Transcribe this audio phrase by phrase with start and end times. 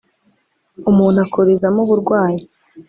[0.89, 2.41] umuntu akurizamo uburwayi